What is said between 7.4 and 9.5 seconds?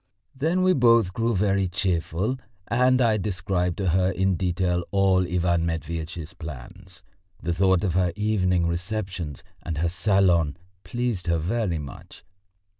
thought of her evening receptions